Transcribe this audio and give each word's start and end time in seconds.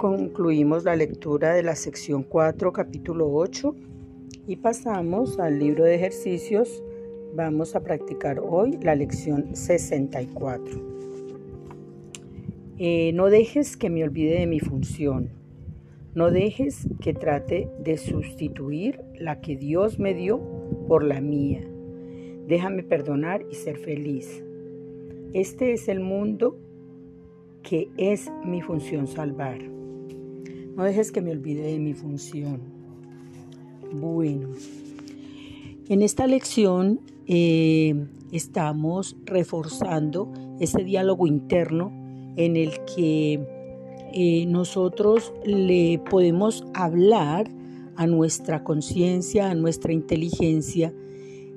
Concluimos 0.00 0.84
la 0.84 0.96
lectura 0.96 1.52
de 1.52 1.62
la 1.62 1.76
sección 1.76 2.22
4, 2.22 2.72
capítulo 2.72 3.30
8 3.34 3.76
y 4.46 4.56
pasamos 4.56 5.38
al 5.38 5.58
libro 5.58 5.84
de 5.84 5.94
ejercicios. 5.94 6.82
Vamos 7.34 7.76
a 7.76 7.80
practicar 7.80 8.40
hoy 8.40 8.78
la 8.80 8.94
lección 8.94 9.54
64. 9.54 10.80
Eh, 12.78 13.12
no 13.12 13.26
dejes 13.26 13.76
que 13.76 13.90
me 13.90 14.02
olvide 14.02 14.38
de 14.38 14.46
mi 14.46 14.58
función. 14.58 15.28
No 16.14 16.30
dejes 16.30 16.88
que 17.02 17.12
trate 17.12 17.68
de 17.84 17.98
sustituir 17.98 19.02
la 19.18 19.42
que 19.42 19.54
Dios 19.54 19.98
me 19.98 20.14
dio 20.14 20.40
por 20.88 21.04
la 21.04 21.20
mía. 21.20 21.60
Déjame 22.48 22.84
perdonar 22.84 23.44
y 23.50 23.54
ser 23.54 23.76
feliz. 23.76 24.42
Este 25.34 25.74
es 25.74 25.88
el 25.88 26.00
mundo 26.00 26.56
que 27.62 27.90
es 27.98 28.32
mi 28.46 28.62
función 28.62 29.06
salvar. 29.06 29.79
No 30.80 30.86
dejes 30.86 31.12
que 31.12 31.20
me 31.20 31.30
olvide 31.30 31.60
de 31.60 31.78
mi 31.78 31.92
función. 31.92 32.58
Bueno, 33.92 34.48
en 35.90 36.00
esta 36.00 36.26
lección 36.26 37.02
eh, 37.26 38.06
estamos 38.32 39.14
reforzando 39.26 40.32
ese 40.58 40.82
diálogo 40.82 41.26
interno 41.26 41.92
en 42.36 42.56
el 42.56 42.70
que 42.96 43.46
eh, 44.14 44.46
nosotros 44.46 45.34
le 45.44 46.00
podemos 46.08 46.64
hablar 46.72 47.50
a 47.96 48.06
nuestra 48.06 48.64
conciencia, 48.64 49.50
a 49.50 49.54
nuestra 49.54 49.92
inteligencia, 49.92 50.94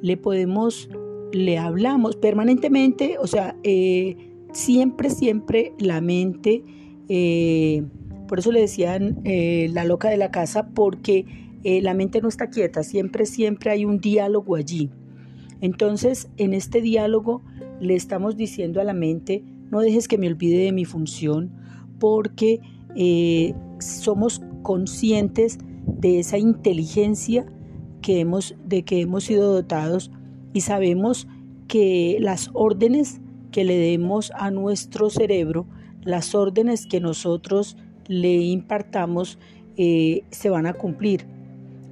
le 0.00 0.16
podemos, 0.16 0.88
le 1.32 1.58
hablamos 1.58 2.16
permanentemente, 2.16 3.18
o 3.18 3.26
sea, 3.26 3.54
eh, 3.64 4.16
siempre, 4.54 5.10
siempre 5.10 5.74
la 5.78 6.00
mente, 6.00 6.64
por 8.30 8.38
eso 8.38 8.52
le 8.52 8.60
decían 8.60 9.20
la 9.24 9.82
loca 9.82 10.08
de 10.08 10.16
la 10.16 10.30
casa, 10.30 10.68
porque 10.68 11.26
la 11.64 11.94
mente 11.94 12.20
no 12.20 12.28
está 12.28 12.48
quieta, 12.48 12.84
siempre, 12.84 13.26
siempre 13.26 13.72
hay 13.72 13.84
un 13.84 13.98
diálogo 13.98 14.54
allí. 14.54 14.88
Entonces, 15.60 16.28
en 16.36 16.54
este 16.54 16.80
diálogo 16.80 17.42
le 17.80 17.96
estamos 17.96 18.36
diciendo 18.36 18.80
a 18.80 18.84
la 18.84 18.94
mente, 18.94 19.42
no 19.72 19.80
dejes 19.80 20.06
que 20.06 20.16
me 20.16 20.28
olvide 20.28 20.64
de 20.64 20.70
mi 20.70 20.84
función 20.84 21.50
porque 21.98 22.60
eh, 22.94 23.52
somos 23.80 24.42
conscientes 24.62 25.58
de 25.86 26.20
esa 26.20 26.38
inteligencia 26.38 27.46
que 28.00 28.20
hemos, 28.20 28.54
de 28.64 28.84
que 28.84 29.00
hemos 29.00 29.24
sido 29.24 29.52
dotados 29.52 30.12
y 30.52 30.60
sabemos 30.60 31.26
que 31.66 32.18
las 32.20 32.50
órdenes 32.52 33.20
que 33.50 33.64
le 33.64 33.76
demos 33.76 34.32
a 34.36 34.52
nuestro 34.52 35.10
cerebro, 35.10 35.66
las 36.02 36.36
órdenes 36.36 36.86
que 36.86 37.00
nosotros 37.00 37.76
le 38.10 38.34
impartamos, 38.34 39.38
eh, 39.76 40.24
se 40.30 40.50
van 40.50 40.66
a 40.66 40.72
cumplir. 40.72 41.26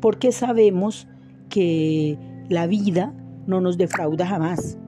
Porque 0.00 0.32
sabemos 0.32 1.06
que 1.48 2.18
la 2.48 2.66
vida 2.66 3.14
no 3.46 3.60
nos 3.60 3.78
defrauda 3.78 4.26
jamás. 4.26 4.78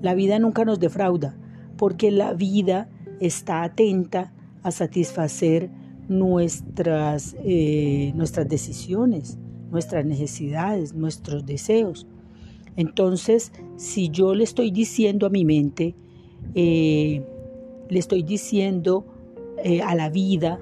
La 0.00 0.14
vida 0.14 0.38
nunca 0.38 0.64
nos 0.64 0.80
defrauda 0.80 1.36
porque 1.76 2.10
la 2.10 2.32
vida 2.32 2.88
está 3.20 3.64
atenta 3.64 4.32
a 4.62 4.70
satisfacer 4.70 5.68
nuestras, 6.08 7.36
eh, 7.44 8.12
nuestras 8.14 8.48
decisiones, 8.48 9.36
nuestras 9.70 10.06
necesidades, 10.06 10.94
nuestros 10.94 11.44
deseos. 11.44 12.06
Entonces, 12.76 13.52
si 13.76 14.08
yo 14.08 14.34
le 14.34 14.44
estoy 14.44 14.70
diciendo 14.70 15.26
a 15.26 15.30
mi 15.30 15.44
mente, 15.44 15.94
eh, 16.54 17.26
le 17.88 17.98
estoy 17.98 18.22
diciendo 18.22 19.04
eh, 19.64 19.82
a 19.82 19.94
la 19.94 20.10
vida, 20.10 20.60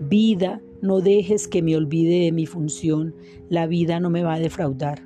vida, 0.00 0.60
no 0.82 1.00
dejes 1.00 1.48
que 1.48 1.62
me 1.62 1.76
olvide 1.76 2.24
de 2.24 2.32
mi 2.32 2.46
función, 2.46 3.14
la 3.48 3.66
vida 3.66 4.00
no 4.00 4.10
me 4.10 4.22
va 4.22 4.34
a 4.34 4.38
defraudar, 4.38 5.02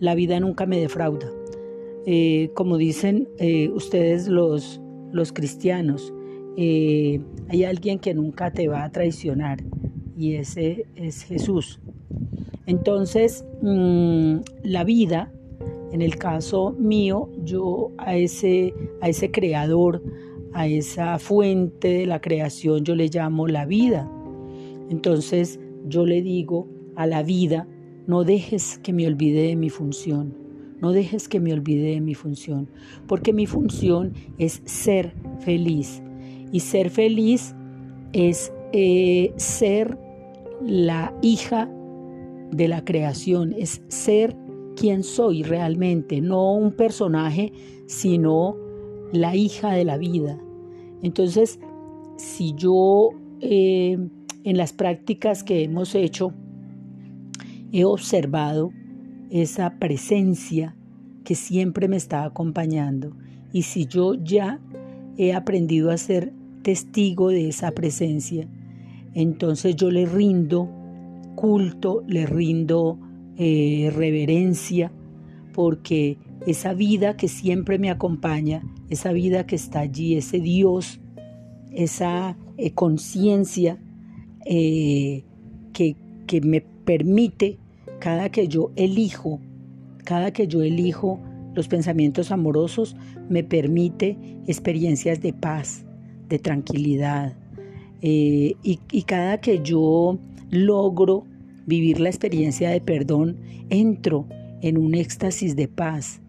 la 0.00 0.14
vida 0.14 0.38
nunca 0.40 0.66
me 0.66 0.78
defrauda. 0.80 1.30
Eh, 2.06 2.50
como 2.54 2.78
dicen 2.78 3.28
eh, 3.38 3.68
ustedes 3.68 4.28
los, 4.28 4.80
los 5.12 5.32
cristianos, 5.32 6.12
hay 6.56 7.62
alguien 7.64 8.00
que 8.00 8.14
nunca 8.14 8.50
te 8.50 8.66
va 8.66 8.82
a 8.82 8.90
traicionar 8.90 9.62
y 10.16 10.34
ese 10.34 10.86
es 10.96 11.22
Jesús. 11.22 11.80
Entonces, 12.66 13.44
mm, 13.62 14.38
la 14.64 14.84
vida, 14.84 15.32
en 15.92 16.02
el 16.02 16.16
caso 16.16 16.72
mío, 16.72 17.30
yo 17.44 17.92
a 17.96 18.16
ese, 18.16 18.74
a 19.00 19.08
ese 19.08 19.30
creador, 19.30 20.02
a 20.52 20.66
esa 20.66 21.18
fuente 21.18 21.88
de 21.88 22.06
la 22.06 22.20
creación, 22.20 22.84
yo 22.84 22.94
le 22.94 23.08
llamo 23.08 23.46
la 23.46 23.66
vida. 23.66 24.10
Entonces, 24.90 25.60
yo 25.86 26.06
le 26.06 26.22
digo 26.22 26.68
a 26.96 27.06
la 27.06 27.22
vida, 27.22 27.66
no 28.06 28.24
dejes 28.24 28.78
que 28.78 28.92
me 28.92 29.06
olvide 29.06 29.42
de 29.42 29.56
mi 29.56 29.70
función 29.70 30.48
no 30.80 30.92
dejes 30.92 31.28
que 31.28 31.40
me 31.40 31.52
olvide 31.52 31.94
de 31.94 32.00
mi 32.00 32.14
función, 32.14 32.68
porque 33.06 33.32
mi 33.32 33.46
función 33.46 34.12
es 34.38 34.62
ser 34.64 35.12
feliz. 35.40 36.02
Y 36.52 36.60
ser 36.60 36.90
feliz 36.90 37.54
es 38.12 38.52
eh, 38.72 39.32
ser 39.36 39.98
la 40.62 41.14
hija 41.20 41.68
de 42.52 42.68
la 42.68 42.84
creación, 42.84 43.54
es 43.58 43.82
ser 43.88 44.36
quien 44.76 45.02
soy 45.02 45.42
realmente, 45.42 46.20
no 46.20 46.54
un 46.54 46.72
personaje, 46.72 47.52
sino 47.86 48.56
la 49.12 49.36
hija 49.36 49.72
de 49.72 49.84
la 49.84 49.96
vida. 49.96 50.38
Entonces, 51.02 51.60
si 52.16 52.54
yo 52.54 53.10
eh, 53.40 53.98
en 54.44 54.56
las 54.56 54.72
prácticas 54.72 55.44
que 55.44 55.62
hemos 55.62 55.94
hecho 55.94 56.32
he 57.72 57.84
observado 57.84 58.72
esa 59.30 59.78
presencia 59.78 60.74
que 61.24 61.34
siempre 61.34 61.88
me 61.88 61.96
está 61.96 62.24
acompañando. 62.24 63.14
Y 63.52 63.62
si 63.62 63.86
yo 63.86 64.14
ya 64.14 64.60
he 65.18 65.34
aprendido 65.34 65.90
a 65.90 65.98
ser 65.98 66.32
testigo 66.62 67.28
de 67.28 67.48
esa 67.48 67.72
presencia, 67.72 68.48
entonces 69.14 69.76
yo 69.76 69.90
le 69.90 70.06
rindo 70.06 70.68
culto, 71.34 72.02
le 72.06 72.26
rindo 72.26 72.98
eh, 73.36 73.92
reverencia, 73.94 74.90
porque 75.52 76.16
esa 76.46 76.74
vida 76.74 77.16
que 77.16 77.28
siempre 77.28 77.78
me 77.78 77.90
acompaña, 77.90 78.62
esa 78.88 79.12
vida 79.12 79.46
que 79.46 79.56
está 79.56 79.80
allí, 79.80 80.16
ese 80.16 80.40
Dios, 80.40 81.00
esa 81.72 82.36
eh, 82.56 82.72
conciencia 82.72 83.78
eh, 84.46 85.24
que, 85.72 85.96
que 86.26 86.40
me 86.40 86.60
permite 86.60 87.58
cada 87.98 88.30
que 88.30 88.48
yo 88.48 88.70
elijo, 88.76 89.40
cada 90.04 90.32
que 90.32 90.46
yo 90.46 90.62
elijo 90.62 91.20
los 91.54 91.68
pensamientos 91.68 92.30
amorosos, 92.30 92.96
me 93.28 93.42
permite 93.42 94.16
experiencias 94.46 95.20
de 95.20 95.32
paz, 95.32 95.84
de 96.28 96.38
tranquilidad. 96.38 97.36
Eh, 98.00 98.54
y, 98.62 98.78
y 98.92 99.02
cada 99.02 99.40
que 99.40 99.60
yo 99.62 100.18
logro 100.50 101.24
vivir 101.66 102.00
la 102.00 102.08
experiencia 102.08 102.70
de 102.70 102.80
perdón, 102.80 103.36
entro 103.70 104.26
en 104.62 104.78
un 104.78 104.94
éxtasis 104.94 105.56
de 105.56 105.68
paz, 105.68 106.20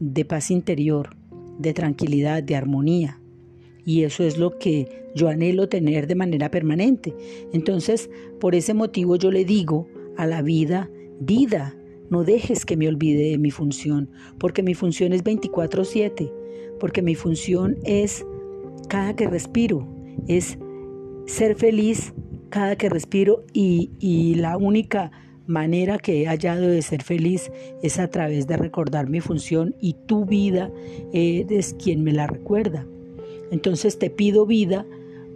de 0.00 0.24
paz 0.24 0.50
interior, 0.50 1.16
de 1.58 1.72
tranquilidad, 1.72 2.42
de 2.42 2.56
armonía. 2.56 3.20
Y 3.84 4.02
eso 4.02 4.24
es 4.24 4.38
lo 4.38 4.58
que 4.58 5.10
yo 5.14 5.28
anhelo 5.28 5.68
tener 5.68 6.06
de 6.06 6.14
manera 6.14 6.50
permanente. 6.50 7.14
Entonces, 7.52 8.10
por 8.40 8.54
ese 8.54 8.74
motivo 8.74 9.16
yo 9.16 9.30
le 9.30 9.44
digo 9.44 9.86
a 10.16 10.26
la 10.26 10.42
vida, 10.42 10.90
vida, 11.20 11.76
no 12.10 12.24
dejes 12.24 12.66
que 12.66 12.76
me 12.76 12.88
olvide 12.88 13.30
de 13.30 13.38
mi 13.38 13.50
función, 13.50 14.10
porque 14.38 14.62
mi 14.62 14.74
función 14.74 15.12
es 15.12 15.22
24/7, 15.22 16.32
porque 16.80 17.02
mi 17.02 17.14
función 17.14 17.76
es 17.84 18.24
cada 18.88 19.14
que 19.14 19.28
respiro, 19.28 19.86
es 20.26 20.58
ser 21.26 21.54
feliz 21.54 22.12
cada 22.50 22.76
que 22.76 22.88
respiro 22.88 23.44
y, 23.52 24.34
la 24.34 24.56
única 24.56 25.12
manera 25.50 25.98
que 25.98 26.22
he 26.22 26.26
hallado 26.26 26.68
de 26.68 26.80
ser 26.80 27.02
feliz 27.02 27.50
es 27.82 27.98
a 27.98 28.08
través 28.08 28.46
de 28.46 28.56
recordar 28.56 29.08
mi 29.08 29.20
función 29.20 29.74
y 29.80 29.94
tu 30.06 30.24
vida 30.24 30.70
es 31.12 31.74
quien 31.74 32.02
me 32.02 32.12
la 32.12 32.26
recuerda. 32.26 32.86
Entonces 33.50 33.98
te 33.98 34.08
pido 34.10 34.46
vida 34.46 34.86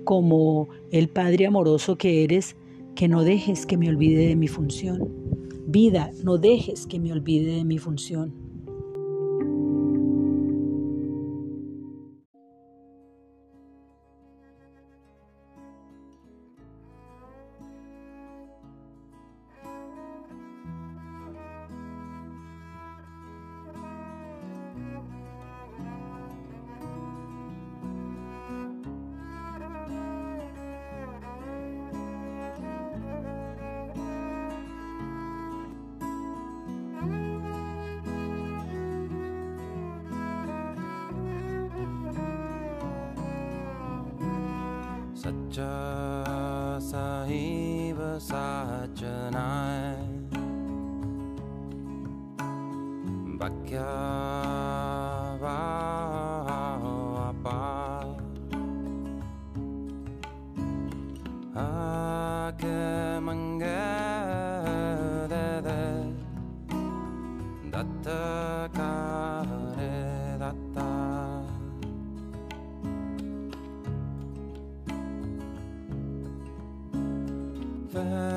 como 0.05 0.69
el 0.90 1.08
Padre 1.08 1.46
amoroso 1.46 1.96
que 1.96 2.25
eres, 2.25 2.56
que 2.94 3.08
no 3.08 3.25
dejes 3.25 3.66
que 3.66 3.76
me 3.76 3.88
olvide 3.88 4.28
de 4.28 4.37
mi 4.37 4.49
función. 4.49 5.08
Vida, 5.66 6.11
no 6.22 6.38
dejes 6.38 6.87
que 6.87 7.00
me 7.00 7.12
olvide 7.12 7.56
de 7.56 7.64
mi 7.64 7.78
función. 7.78 8.32
सच्च 45.24 45.56
स 46.86 46.94
हैव 47.28 48.00
सा 48.18 48.44
back. 77.94 78.33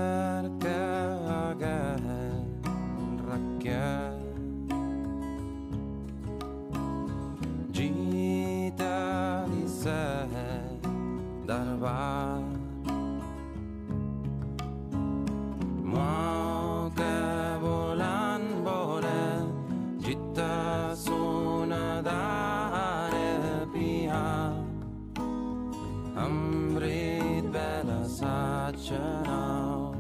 touching 28.71 28.97
out. 29.27 29.95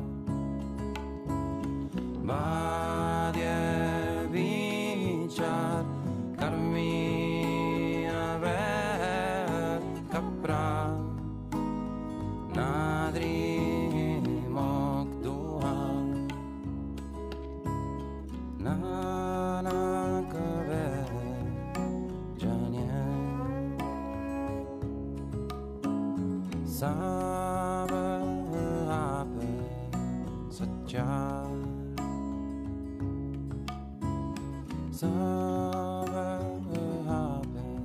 Something 34.91 36.69
will 36.69 37.03
happen. 37.07 37.79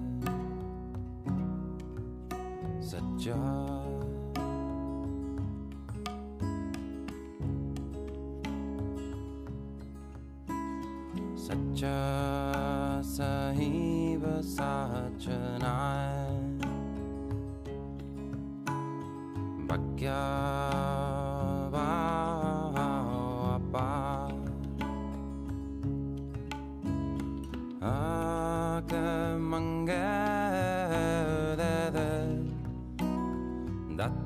Such 2.81 3.27
a 3.29 3.31
सच्चा 11.43 11.99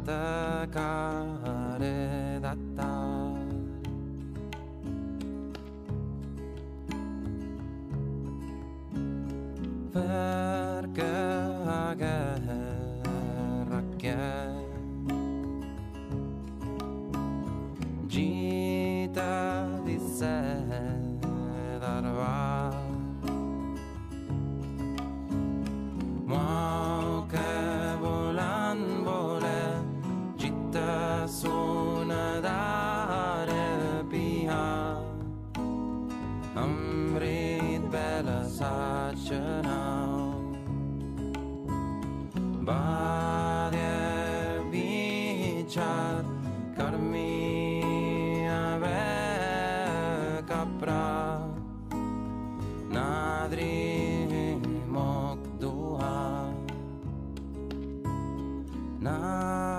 the 0.06 0.68
car. 0.72 1.05
Now 59.06 59.75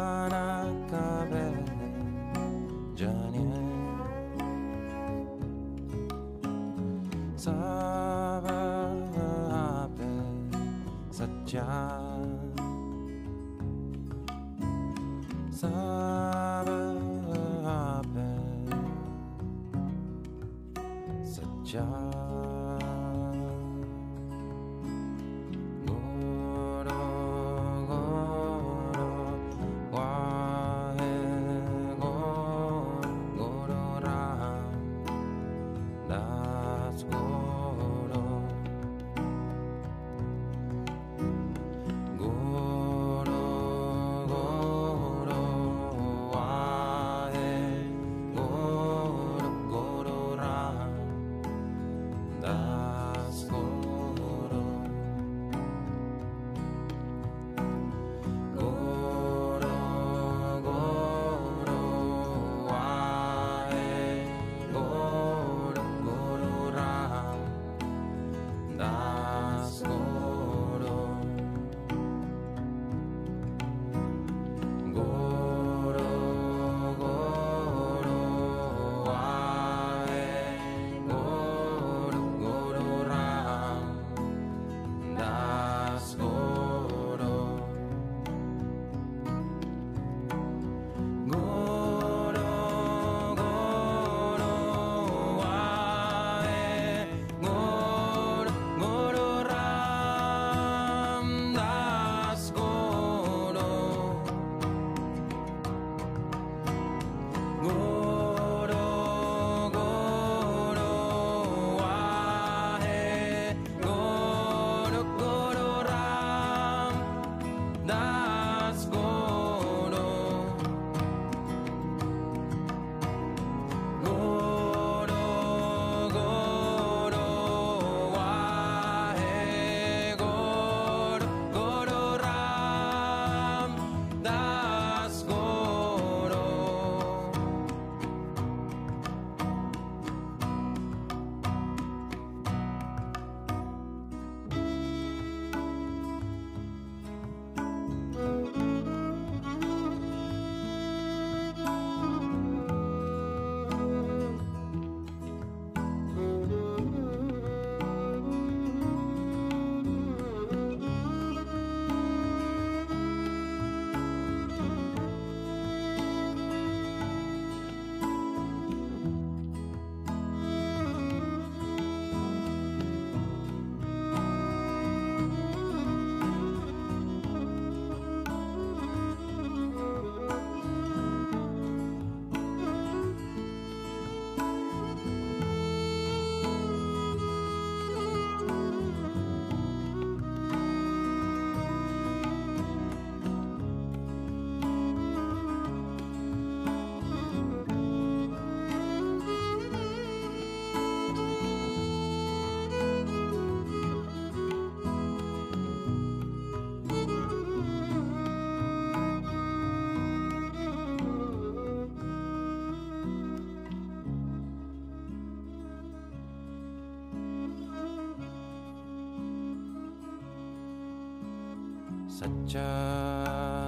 सच्चा 222.18 222.70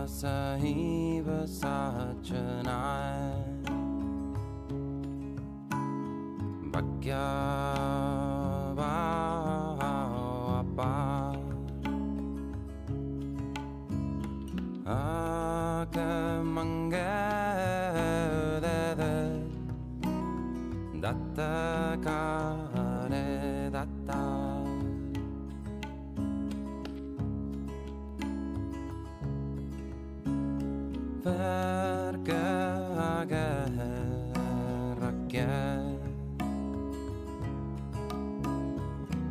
सहीव 0.10 1.27
साचनाय 1.46 3.20
बग्या 6.74 7.25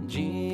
Gene. 0.09 0.48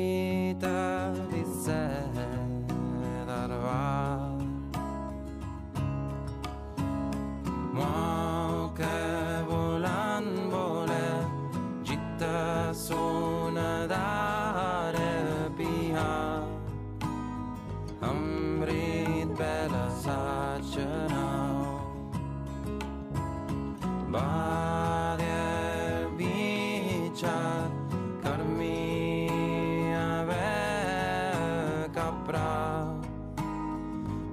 прав 32.25 33.05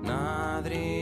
над. 0.02 1.01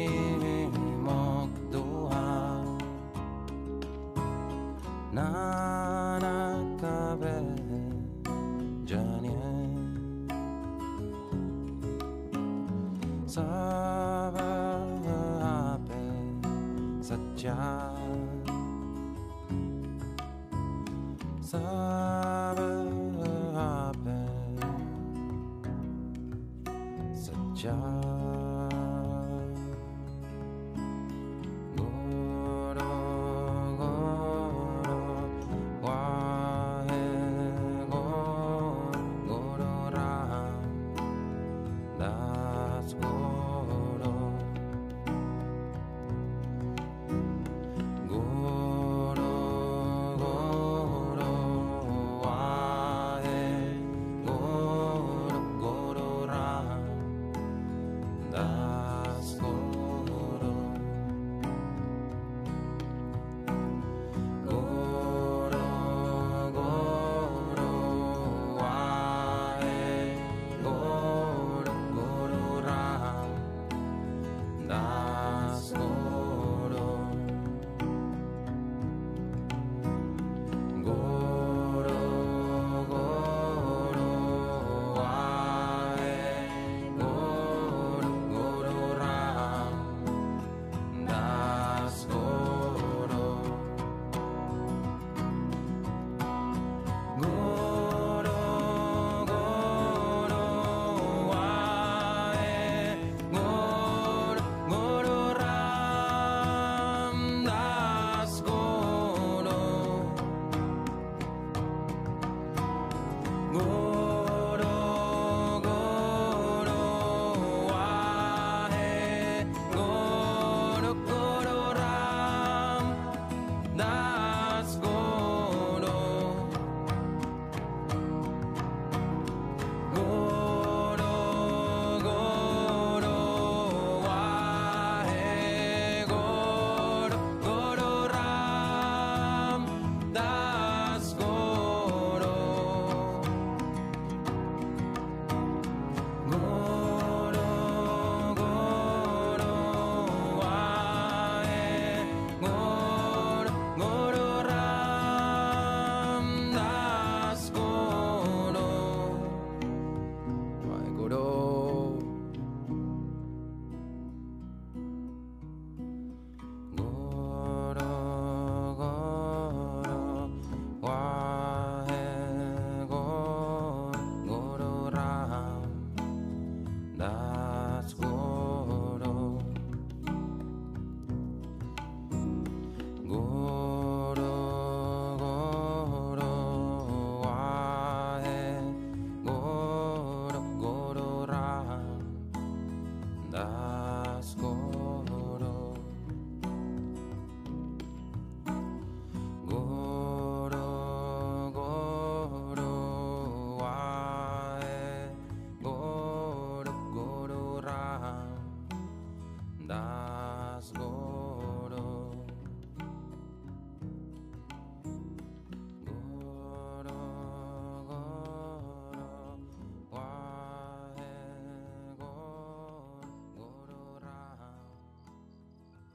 logró 161.10 161.39